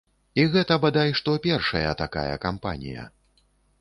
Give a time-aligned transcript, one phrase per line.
[0.43, 3.07] І гэта бадай што першая такая кампанія.